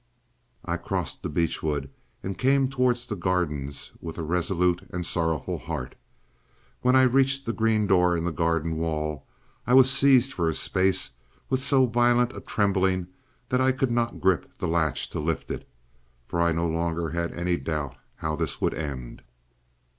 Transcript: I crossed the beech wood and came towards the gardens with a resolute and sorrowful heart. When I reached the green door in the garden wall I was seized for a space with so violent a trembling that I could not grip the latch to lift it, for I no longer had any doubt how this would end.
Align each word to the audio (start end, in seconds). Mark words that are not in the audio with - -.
I 0.65 0.77
crossed 0.77 1.21
the 1.21 1.29
beech 1.29 1.61
wood 1.61 1.87
and 2.23 2.35
came 2.35 2.69
towards 2.69 3.05
the 3.05 3.15
gardens 3.15 3.91
with 4.01 4.17
a 4.17 4.23
resolute 4.23 4.81
and 4.91 5.05
sorrowful 5.05 5.59
heart. 5.59 5.93
When 6.81 6.95
I 6.95 7.03
reached 7.03 7.45
the 7.45 7.53
green 7.53 7.85
door 7.85 8.17
in 8.17 8.23
the 8.23 8.31
garden 8.31 8.77
wall 8.77 9.27
I 9.67 9.75
was 9.75 9.91
seized 9.91 10.33
for 10.33 10.49
a 10.49 10.55
space 10.55 11.11
with 11.51 11.61
so 11.61 11.85
violent 11.85 12.35
a 12.35 12.39
trembling 12.41 13.09
that 13.49 13.61
I 13.61 13.71
could 13.71 13.91
not 13.91 14.19
grip 14.19 14.51
the 14.57 14.67
latch 14.67 15.07
to 15.11 15.19
lift 15.19 15.51
it, 15.51 15.69
for 16.25 16.41
I 16.41 16.51
no 16.51 16.67
longer 16.67 17.11
had 17.11 17.31
any 17.33 17.55
doubt 17.57 17.95
how 18.15 18.35
this 18.35 18.59
would 18.59 18.73
end. 18.73 19.21